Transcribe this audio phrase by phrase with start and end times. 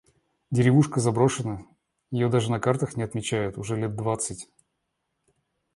[0.49, 1.61] Деревушка заброшена.
[2.09, 4.49] Ее даже на картах не отмечают уже лет двадцать.